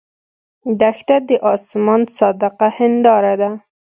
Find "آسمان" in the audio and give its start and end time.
1.53-2.01